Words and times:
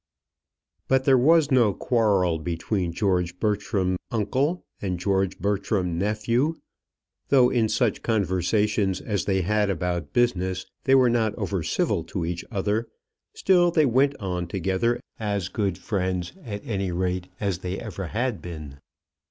But 0.87 1.05
there 1.05 1.15
was 1.15 1.51
no 1.51 1.75
quarrel 1.75 2.39
between 2.39 2.91
George 2.91 3.39
Bertram 3.39 3.97
uncle 4.09 4.65
and 4.81 4.99
George 4.99 5.37
Bertram 5.37 5.99
nephew: 5.99 6.57
though 7.29 7.51
in 7.51 7.69
such 7.69 8.01
conversations 8.01 8.99
as 8.99 9.25
they 9.25 9.41
had 9.41 9.69
about 9.69 10.11
business 10.11 10.65
they 10.85 10.95
were 10.95 11.11
not 11.11 11.35
over 11.35 11.61
civil 11.61 12.03
to 12.05 12.25
each 12.25 12.43
other, 12.49 12.87
still 13.35 13.69
they 13.69 13.85
went 13.85 14.15
on 14.19 14.47
together 14.47 14.99
as 15.19 15.49
good 15.49 15.77
friends, 15.77 16.33
at 16.43 16.65
any 16.65 16.91
rate 16.91 17.27
as 17.39 17.59
they 17.59 17.77
ever 17.77 18.07
had 18.07 18.41
been. 18.41 18.79